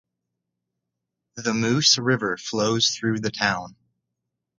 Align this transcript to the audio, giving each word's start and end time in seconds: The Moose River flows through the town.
The 1.35 1.53
Moose 1.53 1.99
River 1.99 2.35
flows 2.35 2.89
through 2.89 3.19
the 3.19 3.29
town. 3.29 3.75